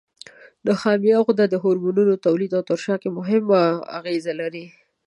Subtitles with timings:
[0.67, 3.61] نخامیه غده د هورمون تولید او ترشح کې مهمه
[3.99, 4.65] اغیزه لري.